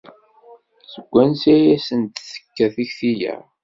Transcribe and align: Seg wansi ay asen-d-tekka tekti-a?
Seg 0.91 1.05
wansi 1.11 1.49
ay 1.55 1.65
asen-d-tekka 1.75 2.67
tekti-a? 2.75 3.35